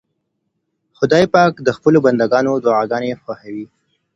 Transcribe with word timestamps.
خدای 0.97 1.25
پاک 1.33 1.53
د 1.67 1.69
خپلو 1.77 1.97
بندګانو 2.05 2.51
دعاګانې 2.65 3.13
خوښوي. 3.21 3.65